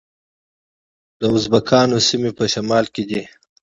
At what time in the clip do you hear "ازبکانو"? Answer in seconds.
1.35-1.97